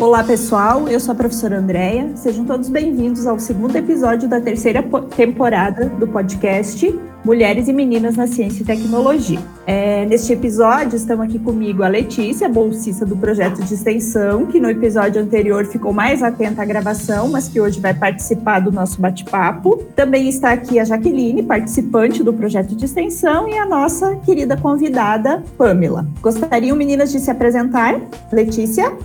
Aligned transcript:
Olá, 0.00 0.22
pessoal. 0.22 0.86
Eu 0.86 1.00
sou 1.00 1.10
a 1.10 1.14
professora 1.16 1.58
Andréia. 1.58 2.12
Sejam 2.14 2.44
todos 2.44 2.68
bem-vindos 2.68 3.26
ao 3.26 3.36
segundo 3.36 3.74
episódio 3.74 4.28
da 4.28 4.40
terceira 4.40 4.80
temporada 5.16 5.86
do 5.86 6.06
podcast 6.06 6.96
Mulheres 7.24 7.66
e 7.66 7.72
Meninas 7.72 8.16
na 8.16 8.28
Ciência 8.28 8.62
e 8.62 8.64
Tecnologia. 8.64 9.40
É, 9.66 10.06
neste 10.06 10.32
episódio, 10.32 10.94
estão 10.94 11.20
aqui 11.20 11.36
comigo 11.40 11.82
a 11.82 11.88
Letícia, 11.88 12.48
bolsista 12.48 13.04
do 13.04 13.16
projeto 13.16 13.60
de 13.60 13.74
extensão, 13.74 14.46
que 14.46 14.60
no 14.60 14.70
episódio 14.70 15.20
anterior 15.20 15.66
ficou 15.66 15.92
mais 15.92 16.22
atenta 16.22 16.62
à 16.62 16.64
gravação, 16.64 17.28
mas 17.28 17.48
que 17.48 17.60
hoje 17.60 17.80
vai 17.80 17.92
participar 17.92 18.60
do 18.60 18.70
nosso 18.70 19.00
bate-papo. 19.00 19.82
Também 19.96 20.28
está 20.28 20.52
aqui 20.52 20.78
a 20.78 20.84
Jaqueline, 20.84 21.42
participante 21.42 22.22
do 22.22 22.32
projeto 22.32 22.76
de 22.76 22.84
extensão, 22.84 23.48
e 23.48 23.58
a 23.58 23.66
nossa 23.66 24.14
querida 24.24 24.56
convidada, 24.56 25.42
Pamela. 25.58 26.06
Gostariam, 26.22 26.76
meninas, 26.76 27.10
de 27.10 27.18
se 27.18 27.32
apresentar? 27.32 28.00
Letícia? 28.32 28.96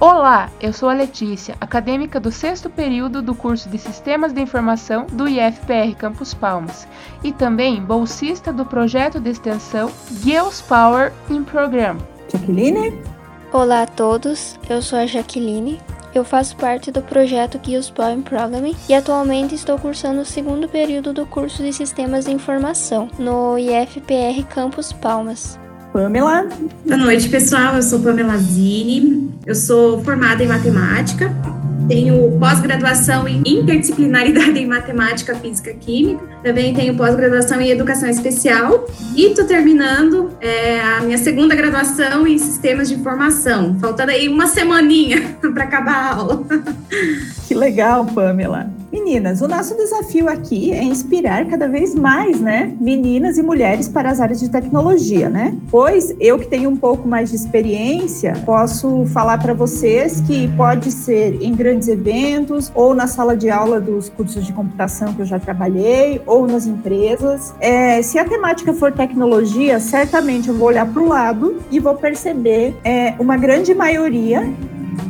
Olá, 0.00 0.50
eu 0.62 0.72
sou 0.72 0.88
a 0.88 0.94
Letícia, 0.94 1.54
acadêmica 1.60 2.18
do 2.18 2.32
sexto 2.32 2.70
período 2.70 3.20
do 3.20 3.34
curso 3.34 3.68
de 3.68 3.76
Sistemas 3.76 4.32
de 4.32 4.40
Informação 4.40 5.04
do 5.12 5.28
IFPR 5.28 5.94
Campus 5.94 6.32
Palmas 6.32 6.88
e 7.22 7.30
também 7.30 7.82
bolsista 7.82 8.50
do 8.50 8.64
projeto 8.64 9.20
de 9.20 9.28
extensão 9.28 9.92
Girls 10.22 10.62
Power 10.62 11.12
in 11.28 11.44
Program. 11.44 11.98
Jaqueline? 12.32 12.98
Olá 13.52 13.82
a 13.82 13.86
todos, 13.86 14.58
eu 14.70 14.80
sou 14.80 14.98
a 14.98 15.04
Jaqueline. 15.04 15.78
Eu 16.14 16.24
faço 16.24 16.56
parte 16.56 16.90
do 16.90 17.02
projeto 17.02 17.60
Girls 17.62 17.92
Power 17.92 18.16
in 18.16 18.22
Programming 18.22 18.76
e 18.88 18.94
atualmente 18.94 19.54
estou 19.54 19.78
cursando 19.78 20.22
o 20.22 20.24
segundo 20.24 20.66
período 20.66 21.12
do 21.12 21.26
curso 21.26 21.62
de 21.62 21.74
Sistemas 21.74 22.24
de 22.24 22.32
Informação 22.32 23.10
no 23.18 23.58
IFPR 23.58 24.46
Campus 24.48 24.94
Palmas. 24.94 25.59
Pamela. 25.92 26.48
Boa 26.84 26.96
noite, 26.96 27.28
pessoal. 27.28 27.74
Eu 27.74 27.82
sou 27.82 28.00
Pamela 28.00 28.36
Zini. 28.38 29.30
Eu 29.44 29.54
sou 29.54 30.02
formada 30.04 30.42
em 30.42 30.46
matemática. 30.46 31.34
Tenho 31.88 32.38
pós-graduação 32.38 33.26
em 33.26 33.42
interdisciplinaridade 33.44 34.56
em 34.56 34.66
matemática, 34.66 35.34
física 35.34 35.70
e 35.70 35.74
química. 35.74 36.22
Também 36.44 36.72
tenho 36.72 36.96
pós-graduação 36.96 37.60
em 37.60 37.70
educação 37.70 38.08
especial. 38.08 38.86
E 39.16 39.26
estou 39.26 39.44
terminando 39.44 40.30
é, 40.40 40.80
a 40.80 41.00
minha 41.00 41.18
segunda 41.18 41.56
graduação 41.56 42.24
em 42.24 42.38
sistemas 42.38 42.88
de 42.88 42.94
informação. 42.94 43.76
Faltando 43.80 44.12
aí 44.12 44.28
uma 44.28 44.46
semaninha 44.46 45.36
para 45.52 45.64
acabar 45.64 45.94
a 45.94 46.14
aula. 46.14 46.44
Que 47.48 47.54
legal, 47.54 48.06
Pamela. 48.06 48.70
Meninas, 48.92 49.40
o 49.40 49.46
nosso 49.46 49.76
desafio 49.76 50.28
aqui 50.28 50.72
é 50.72 50.82
inspirar 50.82 51.46
cada 51.46 51.68
vez 51.68 51.94
mais, 51.94 52.40
né, 52.40 52.74
meninas 52.80 53.38
e 53.38 53.42
mulheres 53.42 53.88
para 53.88 54.10
as 54.10 54.20
áreas 54.20 54.40
de 54.40 54.48
tecnologia, 54.48 55.28
né? 55.28 55.56
Pois 55.70 56.12
eu 56.18 56.40
que 56.40 56.48
tenho 56.48 56.68
um 56.68 56.76
pouco 56.76 57.06
mais 57.06 57.30
de 57.30 57.36
experiência, 57.36 58.32
posso 58.44 59.06
falar 59.06 59.38
para 59.38 59.54
vocês 59.54 60.20
que 60.22 60.48
pode 60.56 60.90
ser 60.90 61.40
em 61.40 61.54
grandes 61.54 61.86
eventos 61.86 62.72
ou 62.74 62.92
na 62.92 63.06
sala 63.06 63.36
de 63.36 63.48
aula 63.48 63.80
dos 63.80 64.08
cursos 64.08 64.44
de 64.44 64.52
computação 64.52 65.14
que 65.14 65.22
eu 65.22 65.26
já 65.26 65.38
trabalhei 65.38 66.20
ou 66.26 66.48
nas 66.48 66.66
empresas. 66.66 67.54
É, 67.60 68.02
se 68.02 68.18
a 68.18 68.24
temática 68.24 68.72
for 68.72 68.90
tecnologia, 68.90 69.78
certamente 69.78 70.48
eu 70.48 70.54
vou 70.54 70.66
olhar 70.66 70.86
para 70.86 71.00
o 71.00 71.06
lado 71.06 71.58
e 71.70 71.78
vou 71.78 71.94
perceber 71.94 72.74
é, 72.82 73.14
uma 73.20 73.36
grande 73.36 73.72
maioria 73.72 74.52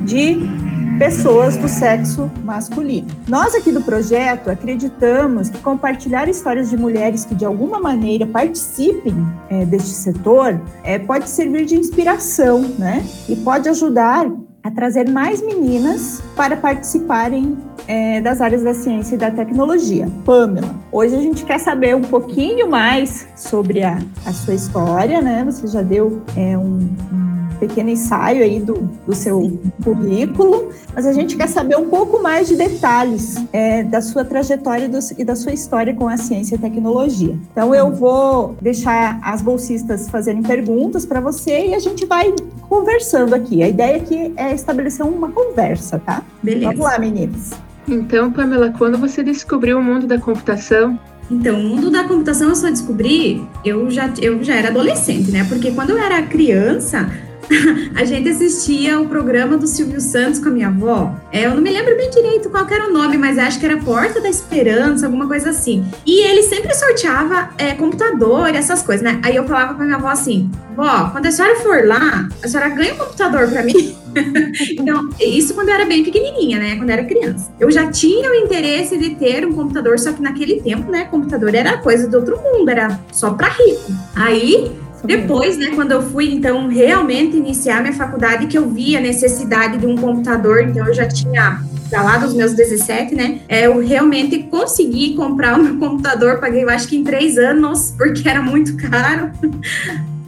de 0.05 0.70
pessoas 1.01 1.57
do 1.57 1.67
sexo 1.67 2.31
masculino. 2.45 3.09
Nós 3.27 3.55
aqui 3.55 3.73
do 3.73 3.81
projeto 3.81 4.51
acreditamos 4.51 5.49
que 5.49 5.57
compartilhar 5.61 6.29
histórias 6.29 6.69
de 6.69 6.77
mulheres 6.77 7.25
que 7.25 7.35
de 7.35 7.43
alguma 7.43 7.81
maneira 7.81 8.27
participem 8.27 9.15
é, 9.49 9.65
deste 9.65 9.89
setor 9.89 10.61
é, 10.85 10.99
pode 10.99 11.31
servir 11.31 11.65
de 11.65 11.75
inspiração, 11.75 12.61
né? 12.79 13.03
E 13.27 13.35
pode 13.37 13.67
ajudar 13.71 14.31
a 14.63 14.71
trazer 14.71 15.09
mais 15.09 15.41
meninas 15.41 16.23
para 16.37 16.55
participarem 16.55 17.57
é, 17.89 18.21
das 18.21 18.43
áreas 18.43 18.63
da 18.63 18.75
ciência 18.75 19.15
e 19.15 19.19
da 19.19 19.31
tecnologia. 19.31 20.07
Pamela, 20.27 20.69
hoje 20.93 21.17
a 21.17 21.23
gente 21.23 21.47
quer 21.47 21.61
saber 21.61 21.97
um 21.97 22.03
pouquinho 22.03 22.69
mais 22.69 23.27
sobre 23.35 23.83
a, 23.83 23.99
a 24.27 24.33
sua 24.35 24.53
história, 24.53 25.23
né? 25.23 25.43
Você 25.47 25.67
já 25.67 25.81
deu 25.81 26.21
é, 26.37 26.59
um, 26.59 26.91
um 27.11 27.30
pequeno 27.61 27.91
ensaio 27.91 28.43
aí 28.43 28.59
do, 28.59 28.89
do 29.07 29.15
seu 29.15 29.61
currículo, 29.85 30.71
mas 30.95 31.07
a 31.07 31.13
gente 31.13 31.37
quer 31.37 31.49
saber 31.49 31.77
um 31.77 31.89
pouco 31.89 32.23
mais 32.23 32.49
de 32.49 32.57
detalhes 32.57 33.37
é, 33.53 33.85
da 33.85 34.01
sua 34.01 34.25
trajetória 34.25 34.89
do, 34.89 34.99
e 35.19 35.25
da 35.25 35.37
sua 35.37 35.53
história 35.53 35.95
com 35.95 36.09
a 36.09 36.17
ciência 36.17 36.57
e 36.57 36.59
tecnologia. 36.59 37.39
Então 37.53 37.75
eu 37.75 37.93
vou 37.93 38.57
deixar 38.61 39.21
as 39.23 39.43
bolsistas 39.43 40.09
fazerem 40.09 40.43
perguntas 40.43 41.05
para 41.05 41.21
você 41.21 41.69
e 41.69 41.75
a 41.75 41.79
gente 41.79 42.07
vai 42.07 42.35
conversando 42.69 43.35
aqui. 43.35 43.63
A 43.63 43.69
ideia 43.69 43.97
aqui 43.97 44.33
é 44.37 44.55
estabelecer 44.55 45.05
uma 45.05 45.31
conversa, 45.31 45.99
tá? 45.99 46.23
Beleza. 46.43 46.73
Vamos 46.73 46.85
lá, 46.85 46.99
meninas. 46.99 47.51
Então, 47.87 48.31
Pamela, 48.33 48.73
quando 48.77 48.97
você 48.97 49.23
descobriu 49.23 49.79
o 49.79 49.83
mundo 49.83 50.07
da 50.07 50.19
computação, 50.19 50.99
então, 51.31 51.61
o 51.61 51.63
mundo 51.63 51.91
da 51.91 52.03
computação 52.03 52.49
eu 52.49 52.57
só 52.57 52.69
descobri, 52.69 53.47
eu 53.65 53.89
já, 53.89 54.13
eu 54.21 54.43
já 54.43 54.57
era 54.57 54.69
adolescente, 54.69 55.31
né? 55.31 55.45
Porque 55.49 55.71
quando 55.71 55.91
eu 55.91 55.99
era 55.99 56.21
criança, 56.23 57.09
a 57.97 58.05
gente 58.05 58.29
assistia 58.29 59.01
o 59.01 59.09
programa 59.09 59.57
do 59.57 59.67
Silvio 59.67 60.01
Santos 60.01 60.39
com 60.39 60.49
a 60.49 60.53
minha 60.53 60.69
avó. 60.69 61.15
É, 61.33 61.47
eu 61.47 61.55
não 61.55 61.63
me 61.63 61.71
lembro 61.71 61.97
bem 61.97 62.11
direito 62.11 62.49
qual 62.51 62.67
era 62.69 62.89
o 62.89 62.93
nome, 62.93 63.17
mas 63.17 63.39
acho 63.39 63.59
que 63.59 63.67
era 63.67 63.77
Porta 63.79 64.21
da 64.21 64.29
Esperança, 64.29 65.07
alguma 65.07 65.27
coisa 65.27 65.51
assim. 65.51 65.85
E 66.07 66.21
ele 66.21 66.43
sempre 66.43 66.73
sorteava 66.75 67.51
é, 67.59 67.75
computador, 67.75 68.49
essas 68.55 68.83
coisas, 68.83 69.03
né? 69.03 69.21
Aí 69.23 69.37
eu 69.37 69.45
falava 69.45 69.75
pra 69.75 69.85
minha 69.85 69.97
avó 69.97 70.09
assim: 70.09 70.51
Vó, 70.77 71.11
quando 71.11 71.27
a 71.27 71.31
senhora 71.31 71.57
for 71.57 71.87
lá, 71.87 72.29
a 72.43 72.49
senhora 72.49 72.71
ganha 72.71 72.95
um 72.95 72.99
computador 72.99 73.49
pra 73.49 73.63
mim. 73.63 73.97
então, 74.79 75.09
isso 75.21 75.55
quando 75.55 75.69
eu 75.69 75.75
era 75.75 75.85
bem 75.85 76.05
pequenininha, 76.05 76.59
né? 76.59 76.77
Quando 76.77 76.91
eu 76.91 76.95
era 76.95 77.05
criança. 77.05 77.53
Eu 77.59 77.71
já 77.71 77.91
tinha 77.91 78.31
o 78.31 78.35
interesse 78.35 78.97
de 78.97 79.15
ter 79.17 79.45
um 79.45 79.53
computador, 79.53 79.99
só 79.99 80.13
que 80.13 80.23
naquele 80.23 80.61
tempo, 80.61 80.91
né? 80.91 81.05
Computador 81.05 81.55
era 81.55 81.79
coisa 81.79 82.09
de 82.09 82.17
outro 82.17 82.41
mundo, 82.41 82.69
era 82.71 82.99
só 83.13 83.33
pra 83.33 83.49
rico. 83.49 83.93
Aí 84.15 84.71
depois, 85.05 85.57
né, 85.57 85.71
quando 85.75 85.93
eu 85.93 86.03
fui, 86.03 86.33
então, 86.33 86.69
realmente 86.69 87.37
iniciar 87.37 87.81
minha 87.81 87.93
faculdade, 87.93 88.47
que 88.47 88.59
eu 88.59 88.69
vi 88.69 88.97
a 88.97 89.01
necessidade 89.01 89.79
de 89.79 89.87
um 89.87 89.97
computador, 89.97 90.63
então 90.63 90.87
eu 90.87 90.95
já 90.95 91.07
tinha 91.07 91.61
para 91.89 92.03
lá 92.03 92.19
dos 92.19 92.33
meus 92.35 92.55
17, 92.55 93.17
né? 93.17 93.41
É, 93.49 93.67
eu 93.67 93.81
realmente 93.81 94.45
consegui 94.45 95.15
comprar 95.15 95.59
o 95.59 95.63
meu 95.63 95.77
computador, 95.77 96.39
paguei, 96.39 96.63
eu 96.63 96.71
acho 96.71 96.87
que 96.87 96.97
em 96.97 97.03
três 97.03 97.37
anos, 97.37 97.93
porque 97.99 98.29
era 98.29 98.41
muito 98.41 98.77
caro. 98.77 99.33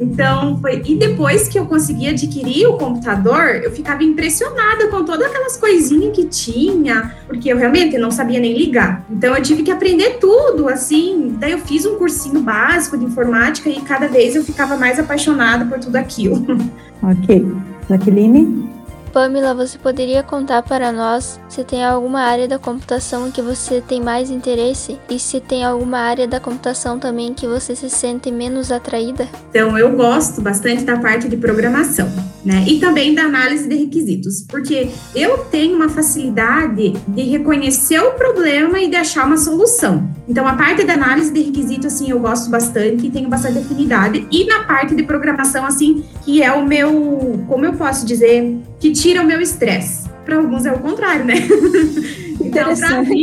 Então, 0.02 0.58
foi. 0.60 0.82
E 0.84 0.96
depois 0.96 1.48
que 1.48 1.58
eu 1.58 1.66
consegui 1.66 2.08
adquirir 2.08 2.66
o 2.66 2.74
computador, 2.74 3.60
eu 3.62 3.70
ficava 3.70 4.02
impressionada 4.02 4.88
com 4.88 5.04
todas 5.04 5.26
aquelas 5.26 5.56
coisinhas 5.56 6.14
que 6.14 6.24
tinha, 6.26 7.14
porque 7.26 7.48
eu 7.48 7.56
realmente 7.56 7.96
não 7.96 8.10
sabia 8.10 8.40
nem 8.40 8.56
ligar. 8.56 9.04
Então, 9.10 9.34
eu 9.36 9.42
tive 9.42 9.62
que 9.62 9.70
aprender 9.70 10.18
tudo, 10.20 10.68
assim. 10.68 11.36
Daí, 11.38 11.52
eu 11.52 11.58
fiz 11.58 11.86
um 11.86 11.96
cursinho 11.96 12.40
básico 12.40 12.98
de 12.98 13.04
informática 13.04 13.68
e 13.68 13.80
cada 13.80 14.08
vez 14.08 14.34
eu 14.34 14.44
ficava 14.44 14.76
mais 14.76 14.98
apaixonada 14.98 15.64
por 15.64 15.78
tudo 15.78 15.96
aquilo. 15.96 16.44
Ok. 17.02 17.44
Jaqueline? 17.88 18.71
Pamela, 19.12 19.54
você 19.54 19.76
poderia 19.76 20.22
contar 20.22 20.62
para 20.62 20.90
nós 20.90 21.38
se 21.46 21.62
tem 21.62 21.84
alguma 21.84 22.20
área 22.22 22.48
da 22.48 22.58
computação 22.58 23.30
que 23.30 23.42
você 23.42 23.82
tem 23.82 24.00
mais 24.00 24.30
interesse 24.30 24.98
e 25.10 25.18
se 25.18 25.38
tem 25.38 25.64
alguma 25.64 25.98
área 25.98 26.26
da 26.26 26.40
computação 26.40 26.98
também 26.98 27.34
que 27.34 27.46
você 27.46 27.76
se 27.76 27.90
sente 27.90 28.30
menos 28.32 28.72
atraída? 28.72 29.28
Então, 29.50 29.76
eu 29.76 29.94
gosto 29.94 30.40
bastante 30.40 30.84
da 30.84 30.98
parte 30.98 31.28
de 31.28 31.36
programação, 31.36 32.10
né? 32.42 32.64
E 32.66 32.80
também 32.80 33.14
da 33.14 33.24
análise 33.24 33.68
de 33.68 33.76
requisitos, 33.76 34.46
porque 34.48 34.90
eu 35.14 35.38
tenho 35.50 35.76
uma 35.76 35.90
facilidade 35.90 36.92
de 37.08 37.22
reconhecer 37.22 38.00
o 38.00 38.12
problema 38.12 38.80
e 38.80 38.88
de 38.88 38.96
achar 38.96 39.26
uma 39.26 39.36
solução. 39.36 40.08
Então, 40.26 40.48
a 40.48 40.54
parte 40.54 40.84
da 40.84 40.94
análise 40.94 41.30
de 41.30 41.42
requisitos, 41.42 41.92
assim, 41.92 42.10
eu 42.10 42.18
gosto 42.18 42.48
bastante 42.48 43.06
e 43.06 43.10
tenho 43.10 43.28
bastante 43.28 43.58
afinidade. 43.58 44.26
E 44.30 44.46
na 44.46 44.64
parte 44.64 44.94
de 44.94 45.02
programação, 45.02 45.66
assim, 45.66 46.02
que 46.24 46.42
é 46.42 46.52
o 46.52 46.64
meu, 46.64 47.44
como 47.48 47.64
eu 47.64 47.72
posso 47.74 48.06
dizer, 48.06 48.58
que 48.78 48.92
tira 48.92 49.22
o 49.22 49.26
meu 49.26 49.40
estresse. 49.40 50.08
Para 50.24 50.36
alguns 50.36 50.64
é 50.64 50.72
o 50.72 50.78
contrário, 50.78 51.24
né? 51.24 51.34
então, 52.40 52.76
para 52.76 53.02
mim. 53.02 53.22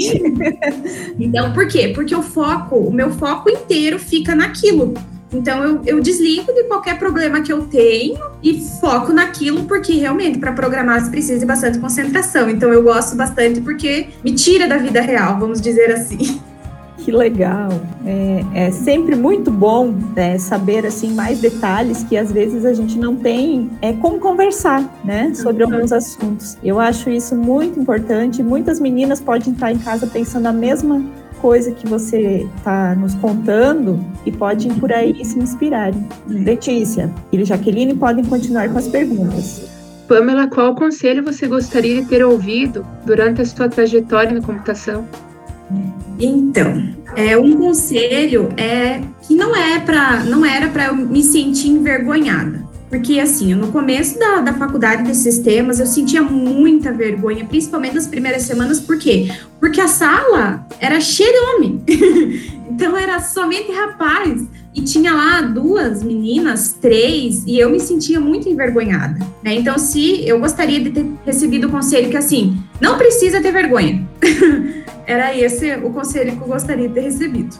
Então, 1.17 1.53
por 1.53 1.67
quê? 1.67 1.91
Porque 1.95 2.13
o 2.13 2.21
foco, 2.21 2.75
o 2.75 2.91
meu 2.91 3.11
foco 3.11 3.49
inteiro 3.49 3.97
fica 3.97 4.35
naquilo. 4.35 4.93
Então 5.31 5.63
eu, 5.63 5.81
eu 5.85 6.01
desligo 6.01 6.51
de 6.53 6.63
qualquer 6.63 6.97
problema 6.97 7.41
que 7.41 7.53
eu 7.53 7.61
tenho 7.67 8.19
e 8.41 8.59
foco 8.81 9.13
naquilo, 9.13 9.65
porque 9.65 9.93
realmente 9.93 10.39
para 10.39 10.51
programar 10.51 11.03
se 11.03 11.11
precisa 11.11 11.39
de 11.39 11.45
bastante 11.45 11.77
concentração. 11.77 12.49
Então 12.49 12.73
eu 12.73 12.81
gosto 12.81 13.15
bastante 13.15 13.61
porque 13.61 14.07
me 14.23 14.33
tira 14.33 14.67
da 14.67 14.77
vida 14.77 15.01
real, 15.01 15.39
vamos 15.39 15.61
dizer 15.61 15.91
assim. 15.91 16.41
Que 17.03 17.11
legal. 17.11 17.69
É, 18.05 18.65
é 18.67 18.71
sempre 18.71 19.15
muito 19.15 19.49
bom 19.49 19.93
né, 20.15 20.37
saber 20.37 20.85
assim 20.85 21.13
mais 21.13 21.39
detalhes 21.39 22.03
que 22.03 22.17
às 22.17 22.31
vezes 22.31 22.65
a 22.65 22.73
gente 22.73 22.97
não 22.97 23.15
tem 23.15 23.69
é, 23.81 23.93
como 23.93 24.19
conversar 24.19 24.83
né, 25.03 25.33
sobre 25.33 25.63
alguns 25.63 25.91
assuntos. 25.91 26.57
Eu 26.63 26.79
acho 26.79 27.09
isso 27.09 27.35
muito 27.35 27.79
importante. 27.79 28.43
Muitas 28.43 28.79
meninas 28.79 29.21
podem 29.21 29.53
estar 29.53 29.71
em 29.71 29.77
casa 29.77 30.07
pensando 30.07 30.47
a 30.47 30.53
mesma 30.53 31.01
coisa 31.41 31.71
que 31.71 31.87
você 31.87 32.47
está 32.57 32.93
nos 32.95 33.15
contando 33.15 33.99
e 34.25 34.31
podem 34.31 34.73
por 34.75 34.91
aí 34.91 35.23
se 35.23 35.39
inspirarem. 35.39 36.05
Letícia 36.27 37.09
e 37.31 37.43
Jaqueline 37.45 37.95
podem 37.95 38.25
continuar 38.25 38.69
com 38.69 38.77
as 38.77 38.87
perguntas. 38.87 39.69
Pamela, 40.07 40.47
qual 40.47 40.75
conselho 40.75 41.23
você 41.23 41.47
gostaria 41.47 42.01
de 42.01 42.07
ter 42.07 42.25
ouvido 42.25 42.85
durante 43.05 43.41
a 43.41 43.45
sua 43.45 43.69
trajetória 43.69 44.31
na 44.31 44.41
computação? 44.41 45.07
Então, 46.19 46.89
é 47.15 47.37
um 47.37 47.55
conselho 47.55 48.49
é 48.57 49.01
que 49.25 49.35
não 49.35 49.55
é 49.55 49.79
para 49.79 50.23
não 50.25 50.45
era 50.45 50.67
para 50.67 50.87
eu 50.87 50.95
me 50.95 51.23
sentir 51.23 51.69
envergonhada. 51.69 52.67
Porque, 52.89 53.19
assim, 53.19 53.53
no 53.53 53.71
começo 53.71 54.17
da, 54.17 54.41
da 54.41 54.53
faculdade 54.53 55.03
de 55.03 55.15
sistemas, 55.15 55.79
eu 55.79 55.85
sentia 55.85 56.23
muita 56.23 56.91
vergonha, 56.91 57.45
principalmente 57.45 57.93
nas 57.93 58.07
primeiras 58.07 58.41
semanas, 58.41 58.79
por 58.79 58.97
quê? 58.97 59.31
Porque 59.59 59.79
a 59.79 59.87
sala 59.87 60.65
era 60.79 60.99
cheia 60.99 61.31
de 61.31 61.39
homem. 61.39 61.83
então, 62.67 62.97
era 62.97 63.19
somente 63.19 63.71
rapaz. 63.71 64.43
E 64.79 64.81
tinha 64.81 65.13
lá 65.13 65.41
duas 65.41 66.01
meninas, 66.01 66.71
três, 66.71 67.43
e 67.45 67.59
eu 67.59 67.69
me 67.69 67.81
sentia 67.81 68.17
muito 68.17 68.47
envergonhada. 68.47 69.19
Né? 69.43 69.55
Então, 69.55 69.77
se 69.77 70.25
eu 70.25 70.39
gostaria 70.39 70.79
de 70.79 70.89
ter 70.89 71.05
recebido 71.25 71.67
o 71.67 71.69
conselho 71.69 72.09
que, 72.09 72.15
assim, 72.15 72.57
não 72.79 72.97
precisa 72.97 73.41
ter 73.41 73.51
vergonha. 73.51 74.07
era 75.05 75.37
esse 75.37 75.75
o 75.75 75.89
conselho 75.89 76.31
que 76.37 76.41
eu 76.41 76.47
gostaria 76.47 76.87
de 76.87 76.93
ter 76.93 77.01
recebido. 77.01 77.57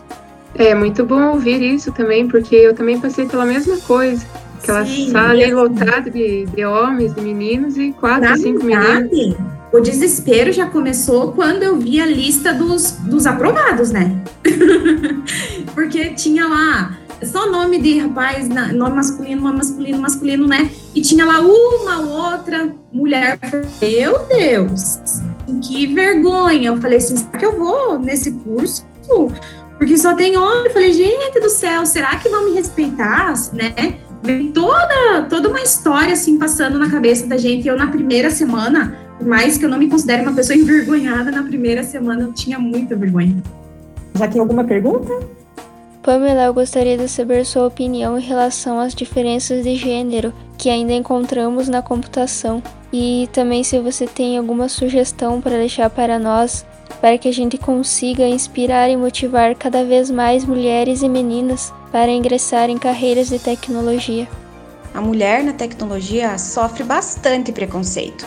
É 0.55 0.73
muito 0.73 1.05
bom 1.05 1.33
ouvir 1.33 1.61
isso 1.61 1.91
também, 1.91 2.25
porque 2.25 2.55
eu 2.55 2.73
também 2.73 2.97
passei 2.97 3.25
pela 3.25 3.45
mesma 3.45 3.75
coisa. 3.79 4.25
Aquela 4.63 4.85
Sim, 4.85 5.11
sala 5.11 5.31
ali 5.31 5.53
lotada 5.53 6.09
de, 6.09 6.45
de 6.45 6.63
homens, 6.63 7.13
de 7.13 7.19
meninos 7.19 7.77
e 7.77 7.91
quatro, 7.91 8.33
cinco 8.37 8.63
meninos. 8.63 9.35
O 9.73 9.81
desespero 9.81 10.53
já 10.53 10.67
começou 10.67 11.33
quando 11.33 11.63
eu 11.63 11.77
vi 11.77 11.99
a 11.99 12.05
lista 12.05 12.53
dos, 12.53 12.91
dos 12.91 13.27
aprovados, 13.27 13.91
né? 13.91 14.23
Porque 15.75 16.11
tinha 16.11 16.47
lá 16.47 16.98
só 17.23 17.49
nome 17.49 17.79
de 17.79 17.99
rapaz, 17.99 18.47
nome 18.47 18.95
masculino, 18.95 19.41
nome 19.41 19.57
masculino, 19.57 19.99
masculino, 19.99 20.47
né? 20.47 20.69
E 20.95 21.01
tinha 21.01 21.25
lá 21.25 21.39
uma 21.41 21.99
outra 21.99 22.73
mulher. 22.91 23.37
Meu 23.81 24.25
Deus, 24.27 24.99
que 25.63 25.87
vergonha. 25.87 26.69
Eu 26.69 26.77
falei 26.77 26.97
assim, 26.97 27.17
será 27.17 27.37
que 27.37 27.45
eu 27.45 27.57
vou 27.57 27.99
nesse 27.99 28.31
curso? 28.31 28.85
Porque 29.77 29.97
só 29.97 30.13
tem 30.13 30.37
homem. 30.37 30.65
Eu 30.65 30.71
falei, 30.71 30.93
gente 30.93 31.39
do 31.39 31.49
céu, 31.49 31.85
será 31.85 32.15
que 32.17 32.29
vão 32.29 32.45
me 32.45 32.51
respeitar, 32.51 33.33
né? 33.53 33.97
Vem 34.21 34.51
toda, 34.51 35.23
toda 35.29 35.47
uma 35.47 35.61
história 35.61 36.13
assim 36.13 36.37
passando 36.37 36.77
na 36.77 36.89
cabeça 36.89 37.25
da 37.25 37.37
gente. 37.37 37.67
Eu, 37.67 37.77
na 37.77 37.87
primeira 37.87 38.29
semana, 38.29 38.97
por 39.17 39.25
mais 39.25 39.57
que 39.57 39.65
eu 39.65 39.69
não 39.69 39.77
me 39.77 39.89
considere 39.89 40.21
uma 40.23 40.33
pessoa 40.33 40.57
envergonhada, 40.57 41.31
na 41.31 41.43
primeira 41.43 41.83
semana 41.83 42.23
eu 42.23 42.33
tinha 42.33 42.59
muita 42.59 42.95
vergonha. 42.95 43.41
Já 44.15 44.27
tem 44.27 44.41
alguma 44.41 44.63
pergunta? 44.63 45.38
Pamela, 46.09 46.45
eu 46.45 46.53
gostaria 46.55 46.97
de 46.97 47.07
saber 47.07 47.45
sua 47.45 47.67
opinião 47.67 48.17
em 48.17 48.21
relação 48.23 48.79
às 48.79 48.95
diferenças 48.95 49.63
de 49.63 49.75
gênero 49.75 50.33
que 50.57 50.67
ainda 50.67 50.91
encontramos 50.91 51.67
na 51.67 51.83
computação 51.83 52.63
e 52.91 53.29
também 53.31 53.63
se 53.63 53.77
você 53.77 54.07
tem 54.07 54.35
alguma 54.35 54.67
sugestão 54.69 55.39
para 55.39 55.57
deixar 55.57 55.87
para 55.87 56.17
nós 56.17 56.65
para 56.99 57.15
que 57.19 57.29
a 57.29 57.31
gente 57.31 57.59
consiga 57.59 58.27
inspirar 58.27 58.89
e 58.89 58.97
motivar 58.97 59.53
cada 59.53 59.85
vez 59.85 60.09
mais 60.09 60.43
mulheres 60.43 61.03
e 61.03 61.07
meninas 61.07 61.71
para 61.91 62.11
ingressar 62.11 62.71
em 62.71 62.79
carreiras 62.79 63.29
de 63.29 63.37
tecnologia. 63.37 64.27
A 64.95 65.01
mulher 65.01 65.43
na 65.43 65.53
tecnologia 65.53 66.39
sofre 66.39 66.83
bastante 66.83 67.51
preconceito. 67.51 68.25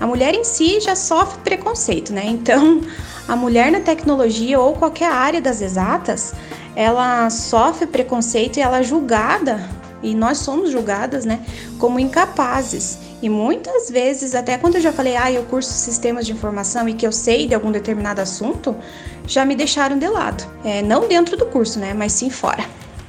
A 0.00 0.06
mulher 0.06 0.34
em 0.34 0.42
si 0.42 0.80
já 0.80 0.96
sofre 0.96 1.38
preconceito, 1.44 2.12
né? 2.12 2.24
Então, 2.26 2.80
a 3.28 3.36
mulher 3.36 3.70
na 3.70 3.78
tecnologia 3.78 4.58
ou 4.58 4.72
qualquer 4.72 5.12
área 5.12 5.40
das 5.40 5.60
exatas, 5.60 6.34
ela 6.74 7.28
sofre 7.30 7.86
preconceito 7.86 8.58
e 8.58 8.60
ela 8.60 8.78
é 8.78 8.82
julgada, 8.82 9.68
e 10.02 10.14
nós 10.14 10.38
somos 10.38 10.70
julgadas, 10.70 11.24
né, 11.24 11.40
como 11.78 11.98
incapazes. 11.98 12.98
E 13.22 13.28
muitas 13.28 13.90
vezes, 13.90 14.34
até 14.34 14.56
quando 14.56 14.76
eu 14.76 14.80
já 14.80 14.92
falei, 14.92 15.16
ah, 15.16 15.30
eu 15.30 15.42
curso 15.44 15.70
sistemas 15.72 16.24
de 16.24 16.32
informação 16.32 16.88
e 16.88 16.94
que 16.94 17.06
eu 17.06 17.12
sei 17.12 17.46
de 17.46 17.54
algum 17.54 17.70
determinado 17.70 18.20
assunto, 18.20 18.74
já 19.26 19.44
me 19.44 19.54
deixaram 19.54 19.98
de 19.98 20.08
lado. 20.08 20.44
É, 20.64 20.80
não 20.80 21.06
dentro 21.06 21.36
do 21.36 21.44
curso, 21.46 21.78
né, 21.78 21.92
mas 21.92 22.12
sim 22.12 22.30
fora. 22.30 22.64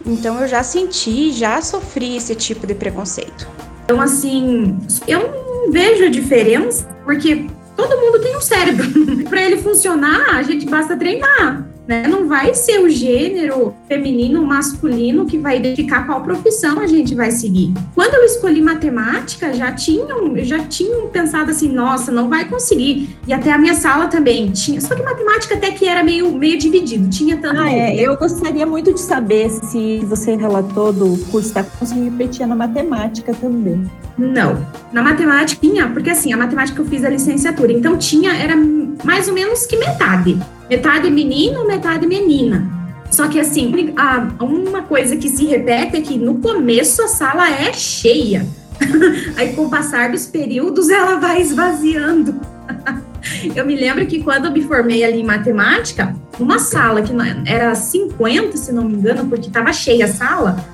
Então 0.05 0.39
eu 0.41 0.47
já 0.47 0.63
senti, 0.63 1.31
já 1.31 1.61
sofri 1.61 2.17
esse 2.17 2.35
tipo 2.35 2.67
de 2.67 2.75
preconceito. 2.75 3.47
Então, 3.85 4.01
assim, 4.01 4.77
eu 5.07 5.31
não 5.31 5.71
vejo 5.71 6.05
a 6.05 6.09
diferença, 6.09 6.85
porque 7.03 7.47
todo 7.75 7.97
mundo 7.97 8.19
tem 8.19 8.35
um 8.35 8.41
cérebro. 8.41 8.87
Para 9.29 9.41
ele 9.43 9.57
funcionar, 9.57 10.35
a 10.35 10.43
gente 10.43 10.65
basta 10.65 10.97
treinar. 10.97 11.70
Né? 11.91 12.07
Não 12.07 12.25
vai 12.25 12.53
ser 12.53 12.79
o 12.79 12.89
gênero 12.89 13.75
feminino 13.85 14.39
ou 14.39 14.47
masculino 14.47 15.25
que 15.25 15.37
vai 15.37 15.57
identificar 15.57 16.05
qual 16.05 16.23
profissão 16.23 16.79
a 16.79 16.87
gente 16.87 17.13
vai 17.13 17.31
seguir. 17.31 17.73
Quando 17.93 18.13
eu 18.13 18.23
escolhi 18.23 18.61
matemática, 18.61 19.53
já 19.53 19.73
tinham, 19.73 20.37
já 20.37 20.59
tinham 20.59 21.09
pensado 21.09 21.51
assim, 21.51 21.67
nossa, 21.67 22.09
não 22.09 22.29
vai 22.29 22.47
conseguir. 22.47 23.17
E 23.27 23.33
até 23.33 23.51
a 23.51 23.57
minha 23.57 23.73
sala 23.73 24.07
também 24.07 24.49
tinha, 24.51 24.79
só 24.79 24.95
que 24.95 25.03
matemática 25.03 25.55
até 25.55 25.71
que 25.71 25.85
era 25.85 26.01
meio, 26.01 26.31
meio 26.31 26.57
dividido, 26.57 27.09
tinha 27.09 27.35
tanto. 27.35 27.59
Ah, 27.59 27.69
é. 27.69 27.93
Eu 27.93 28.15
gostaria 28.15 28.65
muito 28.65 28.93
de 28.93 29.01
saber 29.01 29.49
se 29.49 29.99
você 30.05 30.37
relatou 30.37 30.93
do 30.93 31.17
curso 31.25 31.53
da 31.53 31.61
conseguindo 31.61 32.09
repetir 32.09 32.47
na 32.47 32.55
matemática 32.55 33.33
também. 33.33 33.83
Não, 34.17 34.65
na 34.93 35.03
matemática 35.03 35.59
tinha, 35.59 35.89
porque 35.89 36.11
assim, 36.11 36.31
a 36.31 36.37
matemática 36.37 36.81
eu 36.81 36.85
fiz 36.85 37.03
a 37.03 37.09
licenciatura, 37.09 37.73
então 37.73 37.97
tinha, 37.97 38.33
era 38.33 38.55
mais 39.03 39.27
ou 39.27 39.33
menos 39.33 39.65
que 39.65 39.75
metade 39.75 40.39
metade 40.71 41.11
menino, 41.11 41.67
metade 41.67 42.07
menina. 42.07 42.65
Só 43.11 43.27
que 43.27 43.37
assim, 43.37 43.93
uma 44.39 44.83
coisa 44.83 45.17
que 45.17 45.27
se 45.27 45.45
repete 45.45 45.97
é 45.97 46.01
que 46.01 46.17
no 46.17 46.35
começo 46.35 47.03
a 47.03 47.09
sala 47.09 47.49
é 47.49 47.73
cheia. 47.73 48.47
Aí 49.35 49.51
com 49.53 49.65
o 49.65 49.69
passar 49.69 50.11
dos 50.11 50.25
períodos 50.27 50.89
ela 50.89 51.19
vai 51.19 51.41
esvaziando. 51.41 52.39
Eu 53.53 53.65
me 53.65 53.75
lembro 53.75 54.05
que 54.07 54.23
quando 54.23 54.45
eu 54.45 54.51
me 54.51 54.63
formei 54.63 55.03
ali 55.03 55.21
em 55.21 55.23
matemática, 55.23 56.15
uma 56.39 56.57
sala 56.57 57.03
que 57.03 57.13
era 57.45 57.75
50, 57.75 58.57
se 58.57 58.71
não 58.71 58.85
me 58.85 58.95
engano, 58.95 59.29
porque 59.29 59.47
estava 59.47 59.71
cheia 59.71 60.05
a 60.05 60.07
sala, 60.07 60.65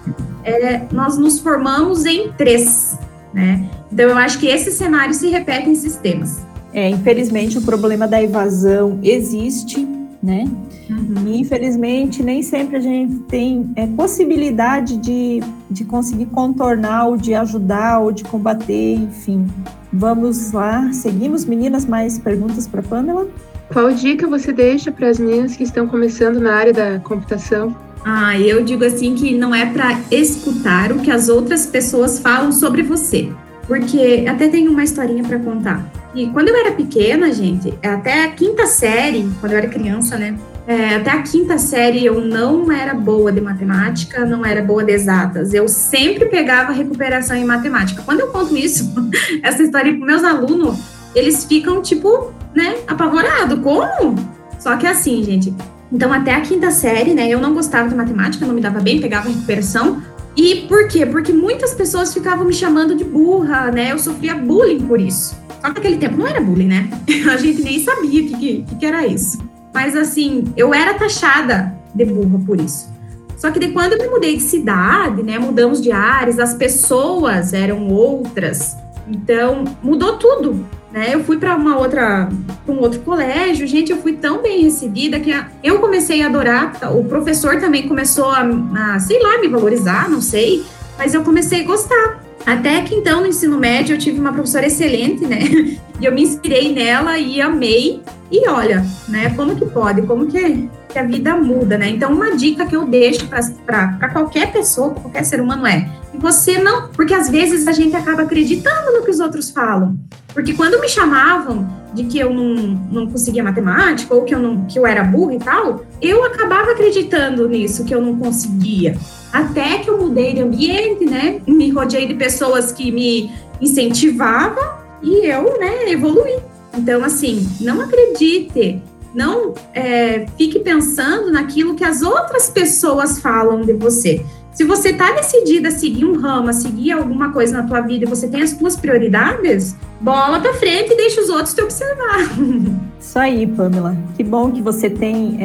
é, 0.45 0.83
nós 0.91 1.17
nos 1.17 1.39
formamos 1.39 2.05
em 2.05 2.31
três, 2.31 2.97
né? 3.33 3.69
Então 3.91 4.07
eu 4.07 4.17
acho 4.17 4.39
que 4.39 4.47
esse 4.47 4.71
cenário 4.71 5.13
se 5.13 5.27
repete 5.27 5.69
em 5.69 5.75
sistemas. 5.75 6.41
É, 6.73 6.89
infelizmente, 6.89 7.57
o 7.57 7.61
problema 7.61 8.07
da 8.07 8.21
evasão 8.21 8.99
existe, 9.01 9.87
né? 10.21 10.45
Uhum. 10.89 11.27
E, 11.27 11.39
infelizmente, 11.41 12.23
nem 12.23 12.41
sempre 12.41 12.77
a 12.77 12.79
gente 12.79 13.15
tem 13.21 13.69
é, 13.75 13.85
possibilidade 13.87 14.97
de, 14.97 15.41
de 15.69 15.83
conseguir 15.83 16.27
contornar, 16.27 17.07
ou 17.07 17.17
de 17.17 17.33
ajudar, 17.33 17.99
ou 17.99 18.11
de 18.11 18.23
combater, 18.23 18.95
enfim. 18.95 19.45
Vamos 19.91 20.51
lá, 20.51 20.91
seguimos, 20.93 21.45
meninas, 21.45 21.85
mais 21.85 22.19
perguntas 22.19 22.67
para 22.67 22.81
Pamela? 22.81 23.27
Qual 23.71 23.91
dica 23.91 24.27
você 24.27 24.53
deixa 24.53 24.91
para 24.91 25.09
as 25.09 25.19
meninas 25.19 25.55
que 25.55 25.63
estão 25.63 25.87
começando 25.87 26.39
na 26.39 26.53
área 26.53 26.73
da 26.73 26.99
computação? 26.99 27.75
Ah, 28.05 28.39
eu 28.39 28.63
digo 28.63 28.85
assim 28.85 29.15
que 29.15 29.37
não 29.37 29.53
é 29.53 29.65
para 29.65 29.99
escutar 30.09 30.93
o 30.93 30.99
que 30.99 31.11
as 31.11 31.27
outras 31.27 31.65
pessoas 31.65 32.19
falam 32.19 32.51
sobre 32.51 32.81
você. 32.81 33.29
Porque 33.67 34.25
até 34.27 34.47
tem 34.47 34.69
uma 34.69 34.83
historinha 34.83 35.23
para 35.23 35.37
contar. 35.39 35.85
E 36.17 36.25
quando 36.31 36.47
eu 36.47 36.55
era 36.55 36.71
pequena, 36.71 37.31
gente, 37.31 37.71
até 37.83 38.23
a 38.23 38.31
quinta 38.31 38.65
série, 38.65 39.29
quando 39.39 39.51
eu 39.51 39.59
era 39.59 39.67
criança, 39.67 40.17
né? 40.17 40.35
É, 40.65 40.95
até 40.95 41.11
a 41.11 41.21
quinta 41.21 41.59
série 41.59 42.03
eu 42.03 42.19
não 42.19 42.71
era 42.71 42.95
boa 42.95 43.31
de 43.31 43.39
matemática, 43.39 44.25
não 44.25 44.43
era 44.43 44.63
boa 44.63 44.83
de 44.83 44.93
exatas. 44.93 45.53
Eu 45.53 45.67
sempre 45.67 46.25
pegava 46.25 46.73
recuperação 46.73 47.37
em 47.37 47.45
matemática. 47.45 48.01
Quando 48.03 48.21
eu 48.21 48.29
conto 48.29 48.57
isso, 48.57 48.91
essa 49.43 49.61
história 49.61 49.95
para 49.95 50.05
meus 50.07 50.23
alunos, 50.23 50.79
eles 51.13 51.45
ficam 51.45 51.83
tipo, 51.83 52.33
né, 52.55 52.77
apavorado. 52.87 53.61
Como? 53.61 54.15
Só 54.57 54.75
que 54.75 54.87
assim, 54.87 55.23
gente. 55.23 55.53
Então, 55.91 56.11
até 56.11 56.33
a 56.33 56.41
quinta 56.41 56.71
série, 56.71 57.13
né, 57.13 57.29
eu 57.29 57.39
não 57.39 57.53
gostava 57.53 57.87
de 57.87 57.93
matemática, 57.93 58.43
não 58.43 58.55
me 58.55 58.61
dava 58.61 58.79
bem, 58.79 58.99
pegava 58.99 59.29
recuperação. 59.29 60.01
E 60.35 60.65
por 60.67 60.87
quê? 60.87 61.05
Porque 61.05 61.31
muitas 61.31 61.75
pessoas 61.75 62.11
ficavam 62.11 62.43
me 62.43 62.53
chamando 62.53 62.95
de 62.95 63.03
burra, 63.03 63.69
né? 63.69 63.91
Eu 63.91 63.99
sofria 63.99 64.33
bullying 64.33 64.79
por 64.79 64.99
isso. 64.99 65.46
Naquele 65.73 65.97
tempo 65.97 66.17
não 66.17 66.27
era 66.27 66.41
bullying, 66.41 66.67
né? 66.67 66.89
A 67.31 67.37
gente 67.37 67.61
nem 67.61 67.79
sabia 67.83 68.23
o 68.23 68.27
que, 68.27 68.63
que, 68.63 68.75
que 68.75 68.85
era 68.85 69.05
isso. 69.05 69.39
Mas 69.73 69.95
assim, 69.95 70.45
eu 70.55 70.73
era 70.73 70.93
taxada 70.93 71.73
de 71.93 72.05
burra 72.05 72.39
por 72.45 72.59
isso. 72.59 72.89
Só 73.37 73.51
que 73.51 73.59
de 73.59 73.67
quando 73.69 73.93
eu 73.93 73.99
me 73.99 74.07
mudei 74.07 74.35
de 74.35 74.43
cidade, 74.43 75.21
né? 75.21 75.37
Mudamos 75.37 75.81
de 75.81 75.91
áreas, 75.91 76.39
as 76.39 76.53
pessoas 76.55 77.53
eram 77.53 77.87
outras. 77.89 78.75
Então, 79.07 79.63
mudou 79.83 80.17
tudo. 80.17 80.65
Né? 80.91 81.13
Eu 81.13 81.23
fui 81.23 81.37
para 81.37 81.55
uma 81.55 81.77
outra, 81.77 82.29
um 82.67 82.79
outro 82.79 82.99
colégio, 83.01 83.67
gente, 83.67 83.91
eu 83.91 83.97
fui 83.97 84.13
tão 84.13 84.41
bem 84.41 84.63
recebida 84.63 85.19
que 85.19 85.31
eu 85.63 85.79
comecei 85.79 86.23
a 86.23 86.27
adorar. 86.27 86.73
O 86.95 87.03
professor 87.03 87.59
também 87.59 87.87
começou 87.87 88.31
a, 88.31 88.41
a, 88.75 88.99
sei 88.99 89.21
lá, 89.21 89.37
me 89.39 89.47
valorizar, 89.47 90.09
não 90.09 90.21
sei, 90.21 90.65
mas 90.97 91.13
eu 91.13 91.23
comecei 91.23 91.61
a 91.61 91.65
gostar. 91.65 92.26
Até 92.47 92.81
que 92.81 92.95
então, 92.95 93.19
no 93.19 93.27
ensino 93.27 93.57
médio, 93.59 93.95
eu 93.95 93.99
tive 93.99 94.17
uma 94.21 94.31
professora 94.31 94.65
excelente, 94.65 95.25
né? 95.25 95.39
E 95.99 96.05
eu 96.05 96.13
me 96.13 96.21
inspirei 96.21 96.71
nela 96.71 97.17
e 97.17 97.41
amei. 97.41 98.03
E 98.31 98.47
olha, 98.47 98.85
né, 99.09 99.33
como 99.35 99.55
que 99.55 99.65
pode, 99.65 100.03
como 100.03 100.27
que, 100.27 100.69
que 100.97 100.99
a 100.99 101.03
vida 101.03 101.35
muda, 101.35 101.77
né? 101.77 101.89
Então, 101.89 102.11
uma 102.11 102.35
dica 102.35 102.65
que 102.65 102.75
eu 102.75 102.87
deixo 102.87 103.27
para 103.27 104.09
qualquer 104.11 104.51
pessoa, 104.51 104.95
qualquer 104.95 105.23
ser 105.23 105.39
humano 105.39 105.67
é: 105.67 105.87
você 106.15 106.57
não. 106.57 106.89
Porque 106.89 107.13
às 107.13 107.29
vezes 107.29 107.67
a 107.67 107.71
gente 107.71 107.95
acaba 107.95 108.23
acreditando 108.23 108.91
no 108.91 109.03
que 109.03 109.11
os 109.11 109.19
outros 109.19 109.51
falam. 109.51 109.95
Porque 110.33 110.53
quando 110.53 110.79
me 110.79 110.89
chamavam 110.89 111.69
de 111.93 112.03
que 112.03 112.17
eu 112.17 112.33
não, 112.33 112.55
não 112.91 113.07
conseguia 113.07 113.43
matemática 113.43 114.13
ou 114.13 114.23
que 114.23 114.33
eu, 114.33 114.39
não, 114.39 114.65
que 114.65 114.77
eu 114.77 114.85
era 114.85 115.03
burra 115.03 115.35
e 115.35 115.39
tal, 115.39 115.85
eu 116.01 116.23
acabava 116.23 116.71
acreditando 116.71 117.47
nisso, 117.47 117.85
que 117.85 117.93
eu 117.93 118.01
não 118.01 118.17
conseguia. 118.17 118.97
Até 119.31 119.79
que 119.79 119.89
eu 119.89 119.99
mudei 119.99 120.33
de 120.33 120.41
ambiente, 120.41 121.05
né? 121.05 121.41
Me 121.47 121.69
rodeei 121.69 122.07
de 122.07 122.15
pessoas 122.15 122.71
que 122.71 122.91
me 122.91 123.31
incentivavam 123.61 124.63
e 125.01 125.27
eu, 125.27 125.59
né, 125.59 125.91
evoluí. 125.91 126.39
Então, 126.75 127.03
assim, 127.03 127.47
não 127.61 127.81
acredite, 127.81 128.81
não 129.13 129.53
é, 129.73 130.25
fique 130.37 130.59
pensando 130.59 131.31
naquilo 131.31 131.75
que 131.75 131.83
as 131.83 132.01
outras 132.01 132.49
pessoas 132.49 133.19
falam 133.19 133.61
de 133.61 133.73
você. 133.73 134.25
Se 134.57 134.63
você 134.63 134.89
está 134.89 135.11
decidida 135.11 135.67
a 135.67 135.71
seguir 135.71 136.03
um 136.03 136.19
ramo, 136.19 136.49
a 136.49 136.53
seguir 136.53 136.91
alguma 136.91 137.31
coisa 137.31 137.61
na 137.61 137.67
tua 137.67 137.79
vida 137.81 138.05
e 138.05 138.07
você 138.07 138.27
tem 138.27 138.41
as 138.41 138.53
tuas 138.53 138.75
prioridades, 138.75 139.75
bola 140.01 140.39
para 140.39 140.51
frente 140.55 140.93
e 140.93 140.97
deixa 140.97 141.21
os 141.21 141.29
outros 141.29 141.53
te 141.53 141.61
observar. 141.61 142.17
Isso 142.99 143.19
aí, 143.19 143.45
Pamela. 143.45 143.95
Que 144.15 144.23
bom 144.23 144.51
que 144.51 144.59
você 144.59 144.89
tem 144.89 145.37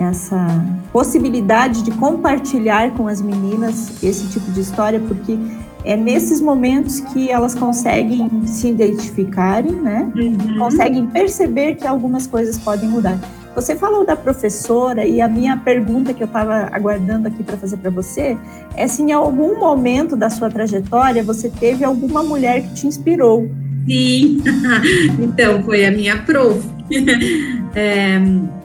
é, 0.00 0.04
essa 0.04 0.46
possibilidade 0.92 1.84
de 1.84 1.92
compartilhar 1.92 2.90
com 2.94 3.06
as 3.06 3.22
meninas 3.22 4.02
esse 4.02 4.26
tipo 4.28 4.50
de 4.50 4.60
história, 4.62 4.98
porque 4.98 5.38
é 5.84 5.96
nesses 5.96 6.40
momentos 6.40 7.00
que 7.00 7.30
elas 7.30 7.54
conseguem 7.54 8.46
se 8.46 8.68
identificarem, 8.68 9.72
né? 9.72 10.10
Uhum. 10.14 10.58
Conseguem 10.58 11.06
perceber 11.06 11.76
que 11.76 11.86
algumas 11.86 12.26
coisas 12.26 12.58
podem 12.58 12.88
mudar. 12.88 13.18
Você 13.54 13.74
falou 13.74 14.06
da 14.06 14.14
professora 14.14 15.04
e 15.04 15.20
a 15.20 15.28
minha 15.28 15.56
pergunta 15.56 16.14
que 16.14 16.22
eu 16.22 16.26
estava 16.26 16.68
aguardando 16.72 17.28
aqui 17.28 17.42
para 17.42 17.56
fazer 17.56 17.76
para 17.78 17.90
você 17.90 18.36
é 18.76 18.86
se 18.86 19.02
em 19.02 19.12
algum 19.12 19.58
momento 19.58 20.16
da 20.16 20.30
sua 20.30 20.48
trajetória 20.48 21.22
você 21.22 21.50
teve 21.50 21.84
alguma 21.84 22.22
mulher 22.22 22.62
que 22.62 22.74
te 22.74 22.86
inspirou. 22.86 23.50
Sim, 23.86 24.42
então 25.18 25.62
foi 25.64 25.84
a 25.84 25.90
minha 25.90 26.18
prof. 26.18 26.60
É, 27.72 28.18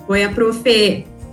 foi 0.07 0.24
a 0.24 0.29
prof. 0.29 0.63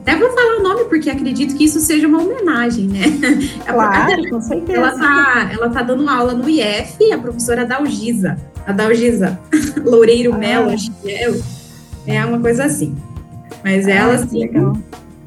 Até 0.02 0.16
vou 0.16 0.30
falar 0.30 0.58
o 0.58 0.62
nome 0.62 0.84
porque 0.86 1.08
acredito 1.08 1.54
que 1.56 1.64
isso 1.64 1.78
seja 1.80 2.08
uma 2.08 2.20
homenagem, 2.20 2.88
né? 2.88 3.04
Claro, 3.64 4.28
com 4.28 4.40
certeza. 4.40 4.78
Ela 4.78 4.98
tá, 4.98 5.50
ela 5.52 5.68
tá 5.70 5.82
dando 5.82 6.08
aula 6.08 6.34
no 6.34 6.48
IF, 6.48 7.12
a 7.12 7.18
professora 7.18 7.64
Dalgisa. 7.64 8.36
A 8.66 8.72
Dalgisa 8.72 9.38
Loureiro 9.84 10.34
ah. 10.34 10.38
Melo, 10.38 10.70
acho 10.70 10.90
que 11.00 11.10
é. 11.10 11.32
É 12.06 12.24
uma 12.24 12.40
coisa 12.40 12.64
assim. 12.64 12.96
Mas 13.62 13.86
ah, 13.86 13.90
ela, 13.90 14.14
assim, 14.14 14.40
legal. 14.40 14.76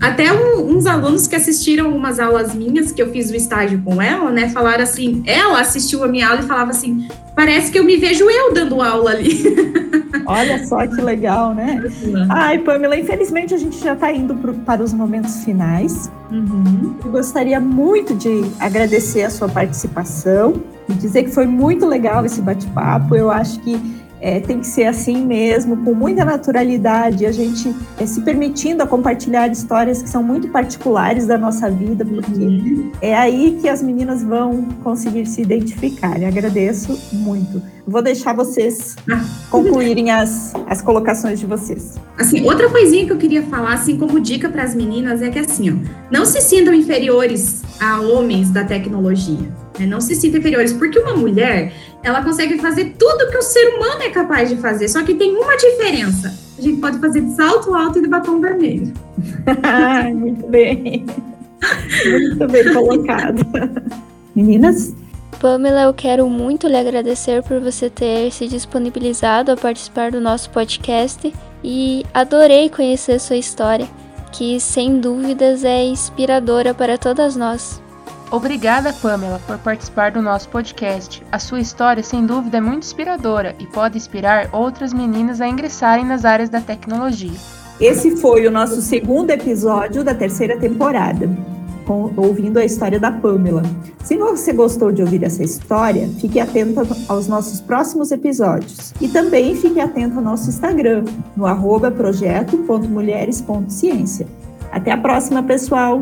Até 0.06 0.32
um, 0.32 0.78
uns 0.78 0.86
alunos 0.86 1.26
que 1.26 1.36
assistiram 1.36 1.88
algumas 1.88 2.20
aulas 2.20 2.54
minhas, 2.54 2.92
que 2.92 3.02
eu 3.02 3.10
fiz 3.12 3.32
o 3.32 3.36
estágio 3.36 3.82
com 3.84 4.00
ela, 4.00 4.30
né, 4.30 4.50
falaram 4.50 4.84
assim, 4.84 5.24
ela 5.26 5.60
assistiu 5.60 6.04
a 6.04 6.08
minha 6.08 6.28
aula 6.30 6.42
e 6.42 6.44
falava 6.44 6.70
assim, 6.70 7.08
parece 7.36 7.72
que 7.72 7.80
eu 7.80 7.84
me 7.84 7.98
vejo 7.98 8.30
eu 8.30 8.54
dando 8.54 8.80
aula 8.84 9.10
ali. 9.10 9.44
Olha 10.28 10.64
só 10.68 10.86
que 10.86 11.02
legal, 11.02 11.56
né? 11.56 11.84
Ai, 12.30 12.60
Pamela, 12.60 12.96
infelizmente 12.96 13.56
a 13.56 13.58
gente 13.58 13.80
já 13.84 13.94
está 13.94 14.12
indo 14.14 14.36
pro, 14.36 14.54
para 14.54 14.84
os 14.84 14.94
momentos 14.94 15.44
finais. 15.44 16.12
Uhum. 16.32 16.96
Eu 17.04 17.12
gostaria 17.12 17.60
muito 17.60 18.14
de 18.14 18.44
agradecer 18.60 19.24
a 19.24 19.30
sua 19.32 19.50
participação 19.50 20.54
e 20.88 20.94
dizer 20.94 21.24
que 21.24 21.32
foi 21.32 21.48
muito 21.48 21.86
legal 21.88 22.24
esse 22.26 22.42
bate-papo. 22.42 23.16
Eu 23.16 23.32
acho 23.32 23.60
que 23.62 24.05
é, 24.22 24.40
tem 24.40 24.60
que 24.60 24.68
ser 24.68 24.86
assim 24.86 25.26
mesmo, 25.26 25.78
com 25.78 25.94
muita 25.94 26.24
naturalidade, 26.24 27.26
a 27.26 27.32
gente 27.32 27.76
é, 28.00 28.06
se 28.06 28.22
permitindo 28.22 28.82
a 28.84 28.88
compartilhar 28.88 29.48
histórias 29.52 30.02
que 30.02 30.10
são 30.10 30.24
muito 30.24 30.48
particulares 30.50 31.28
da 31.28 31.38
nossa 31.38 31.70
vida, 31.70 32.06
porque 32.06 32.92
é 33.02 33.16
aí 33.16 33.58
que 33.62 33.68
as 33.68 33.82
meninas 33.82 34.24
vão 34.24 34.64
conseguir 34.84 35.26
se 35.26 35.42
identificar. 35.42 36.22
Eu 36.22 36.28
agradeço 36.28 37.00
muito. 37.14 37.62
Vou 37.88 38.02
deixar 38.02 38.34
vocês 38.34 38.96
concluírem 39.50 40.10
as, 40.10 40.54
as 40.68 40.82
colocações 40.82 41.40
de 41.40 41.46
vocês. 41.46 41.96
Assim, 42.18 42.44
outra 42.46 42.70
coisinha 42.70 43.06
que 43.06 43.12
eu 43.12 43.18
queria 43.18 43.44
falar, 43.44 43.74
assim, 43.74 43.98
como 43.98 44.20
dica 44.20 44.50
para 44.50 44.64
as 44.64 44.74
meninas, 44.74 45.22
é 45.22 45.30
que 45.30 45.38
assim, 45.38 45.72
ó, 45.72 45.76
não 46.10 46.26
se 46.26 46.42
sintam 46.42 46.74
inferiores 46.74 47.62
a 47.80 48.02
homens 48.02 48.50
da 48.50 48.64
tecnologia. 48.64 49.52
Né? 49.80 49.86
Não 49.86 50.02
se 50.02 50.16
sintam 50.16 50.40
inferiores, 50.40 50.74
porque 50.74 50.98
uma 50.98 51.16
mulher, 51.16 51.74
ela 52.06 52.24
consegue 52.24 52.60
fazer 52.60 52.94
tudo 53.00 53.32
que 53.32 53.38
o 53.38 53.42
ser 53.42 53.68
humano 53.76 54.04
é 54.04 54.12
capaz 54.12 54.48
de 54.48 54.58
fazer, 54.58 54.88
só 54.88 55.02
que 55.02 55.16
tem 55.16 55.36
uma 55.36 55.58
diferença. 55.58 56.32
A 56.56 56.62
gente 56.62 56.80
pode 56.80 57.00
fazer 57.00 57.22
de 57.22 57.36
salto 57.36 57.74
alto 57.74 57.98
e 57.98 58.04
de 58.04 58.08
batom 58.08 58.40
vermelho. 58.40 58.94
Muito 60.14 60.46
bem. 60.48 61.04
Muito 62.06 62.48
bem 62.48 62.74
colocado. 62.74 63.42
Meninas? 64.36 64.94
Pamela, 65.40 65.82
eu 65.82 65.94
quero 65.94 66.30
muito 66.30 66.68
lhe 66.68 66.78
agradecer 66.78 67.44
por 67.44 67.60
você 67.60 67.90
ter 67.90 68.32
se 68.32 68.48
disponibilizado 68.48 69.52
a 69.52 69.58
participar 69.58 70.12
do 70.12 70.22
nosso 70.22 70.50
podcast 70.52 71.34
e 71.64 72.06
adorei 72.14 72.70
conhecer 72.70 73.20
sua 73.20 73.36
história, 73.36 73.88
que 74.32 74.60
sem 74.60 75.00
dúvidas 75.00 75.64
é 75.64 75.84
inspiradora 75.84 76.74
para 76.74 76.98
todas 76.98 77.36
nós. 77.36 77.82
Obrigada, 78.36 78.92
Pamela, 78.92 79.40
por 79.48 79.58
participar 79.60 80.12
do 80.12 80.22
nosso 80.22 80.50
podcast. 80.50 81.24
A 81.32 81.40
sua 81.40 81.62
história, 81.62 82.04
sem 82.04 82.26
dúvida, 82.26 82.58
é 82.58 82.62
muito 82.62 82.84
inspiradora 82.84 83.56
e 83.60 83.66
pode 83.66 83.96
inspirar 83.96 84.50
outras 84.52 84.92
meninas 84.92 85.40
a 85.40 85.48
ingressarem 85.48 86.04
nas 86.04 86.26
áreas 86.26 86.50
da 86.50 86.60
tecnologia. 86.60 87.32
Esse 87.80 88.18
foi 88.18 88.46
o 88.46 88.52
nosso 88.52 88.82
segundo 88.82 89.32
episódio 89.32 90.04
da 90.04 90.14
terceira 90.14 90.60
temporada, 90.60 91.30
com, 91.86 92.12
ouvindo 92.18 92.60
a 92.60 92.66
história 92.66 93.00
da 93.00 93.10
Pamela. 93.10 93.64
Se 94.04 94.18
você 94.18 94.52
gostou 94.52 94.92
de 94.92 95.02
ouvir 95.02 95.24
essa 95.24 95.42
história, 95.42 96.10
fique 96.20 96.38
atento 96.38 96.82
aos 97.08 97.30
nossos 97.30 97.62
próximos 97.62 98.12
episódios. 98.12 98.94
E 99.00 99.08
também 99.08 99.56
fique 99.56 99.80
atento 99.80 100.18
ao 100.18 100.22
nosso 100.22 100.50
Instagram, 100.50 101.06
no 101.38 101.46
projeto.mulheres.ciência. 101.92 104.28
Até 104.74 104.92
a 104.92 104.98
próxima, 104.98 105.42
pessoal! 105.42 106.02